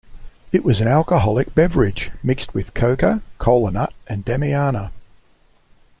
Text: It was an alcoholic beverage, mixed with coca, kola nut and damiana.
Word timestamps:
It 0.51 0.63
was 0.63 0.81
an 0.81 0.87
alcoholic 0.87 1.53
beverage, 1.53 2.09
mixed 2.23 2.55
with 2.55 2.73
coca, 2.73 3.21
kola 3.37 3.69
nut 3.69 3.93
and 4.07 4.25
damiana. 4.25 4.89